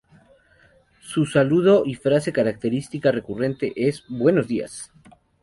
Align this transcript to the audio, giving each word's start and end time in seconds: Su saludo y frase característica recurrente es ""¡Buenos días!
Su 1.03 1.27
saludo 1.27 1.83
y 1.85 1.93
frase 1.93 2.33
característica 2.33 3.11
recurrente 3.11 3.71
es 3.75 4.03
""¡Buenos 4.09 4.47
días! 4.47 4.91